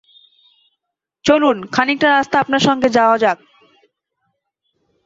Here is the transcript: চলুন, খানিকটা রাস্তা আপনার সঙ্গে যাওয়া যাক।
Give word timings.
চলুন, 1.25 1.57
খানিকটা 1.71 2.07
রাস্তা 2.09 2.35
আপনার 2.39 2.61
সঙ্গে 2.67 2.89
যাওয়া 2.89 3.17
যাক। 3.17 3.37